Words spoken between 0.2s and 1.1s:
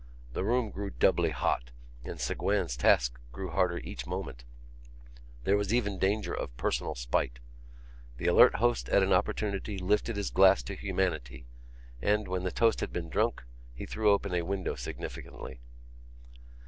The room grew